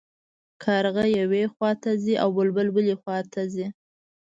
[0.63, 3.67] کارغه یوې خوا ته ځي او بلبل بلې خوا ته ځي.